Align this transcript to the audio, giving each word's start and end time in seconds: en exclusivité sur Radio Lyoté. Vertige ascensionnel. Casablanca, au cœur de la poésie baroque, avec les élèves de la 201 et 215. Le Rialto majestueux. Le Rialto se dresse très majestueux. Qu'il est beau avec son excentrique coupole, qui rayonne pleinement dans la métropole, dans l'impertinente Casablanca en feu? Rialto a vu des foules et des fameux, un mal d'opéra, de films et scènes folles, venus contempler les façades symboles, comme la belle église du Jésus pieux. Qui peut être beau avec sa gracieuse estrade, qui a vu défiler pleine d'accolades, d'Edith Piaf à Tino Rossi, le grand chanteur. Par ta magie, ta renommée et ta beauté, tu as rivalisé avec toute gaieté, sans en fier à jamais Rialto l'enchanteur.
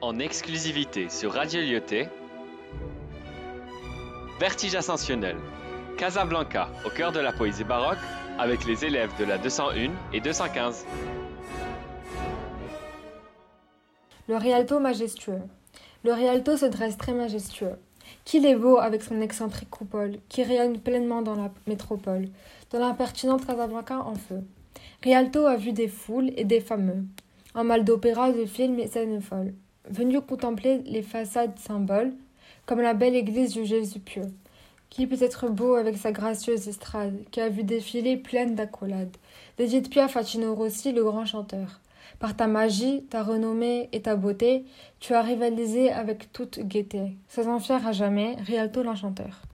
en 0.00 0.18
exclusivité 0.18 1.08
sur 1.08 1.32
Radio 1.32 1.60
Lyoté. 1.60 2.08
Vertige 4.38 4.74
ascensionnel. 4.74 5.36
Casablanca, 5.96 6.68
au 6.84 6.90
cœur 6.90 7.12
de 7.12 7.20
la 7.20 7.32
poésie 7.32 7.64
baroque, 7.64 7.98
avec 8.38 8.66
les 8.66 8.84
élèves 8.84 9.10
de 9.18 9.24
la 9.24 9.38
201 9.38 9.90
et 10.12 10.20
215. 10.20 10.84
Le 14.28 14.36
Rialto 14.36 14.80
majestueux. 14.80 15.40
Le 16.04 16.12
Rialto 16.12 16.56
se 16.56 16.66
dresse 16.66 16.98
très 16.98 17.12
majestueux. 17.12 17.76
Qu'il 18.24 18.44
est 18.44 18.56
beau 18.56 18.76
avec 18.76 19.02
son 19.02 19.20
excentrique 19.20 19.70
coupole, 19.70 20.18
qui 20.28 20.44
rayonne 20.44 20.78
pleinement 20.78 21.22
dans 21.22 21.36
la 21.36 21.50
métropole, 21.66 22.28
dans 22.70 22.78
l'impertinente 22.78 23.46
Casablanca 23.46 24.00
en 24.00 24.14
feu? 24.14 24.42
Rialto 25.02 25.46
a 25.46 25.56
vu 25.56 25.72
des 25.72 25.88
foules 25.88 26.32
et 26.36 26.44
des 26.44 26.60
fameux, 26.60 27.04
un 27.54 27.64
mal 27.64 27.84
d'opéra, 27.84 28.32
de 28.32 28.44
films 28.44 28.78
et 28.78 28.86
scènes 28.86 29.20
folles, 29.20 29.54
venus 29.90 30.20
contempler 30.26 30.82
les 30.86 31.02
façades 31.02 31.58
symboles, 31.58 32.12
comme 32.66 32.80
la 32.80 32.94
belle 32.94 33.14
église 33.14 33.52
du 33.52 33.64
Jésus 33.64 34.00
pieux. 34.00 34.32
Qui 34.90 35.06
peut 35.06 35.22
être 35.22 35.48
beau 35.48 35.74
avec 35.74 35.96
sa 35.96 36.12
gracieuse 36.12 36.68
estrade, 36.68 37.16
qui 37.30 37.40
a 37.40 37.48
vu 37.48 37.64
défiler 37.64 38.16
pleine 38.16 38.54
d'accolades, 38.54 39.16
d'Edith 39.58 39.90
Piaf 39.90 40.16
à 40.16 40.24
Tino 40.24 40.54
Rossi, 40.54 40.92
le 40.92 41.04
grand 41.04 41.26
chanteur. 41.26 41.80
Par 42.18 42.34
ta 42.34 42.46
magie, 42.46 43.04
ta 43.10 43.22
renommée 43.22 43.88
et 43.92 44.02
ta 44.02 44.16
beauté, 44.16 44.64
tu 45.00 45.12
as 45.12 45.22
rivalisé 45.22 45.90
avec 45.92 46.32
toute 46.32 46.60
gaieté, 46.60 47.16
sans 47.28 47.48
en 47.48 47.58
fier 47.58 47.86
à 47.86 47.92
jamais 47.92 48.36
Rialto 48.46 48.82
l'enchanteur. 48.82 49.44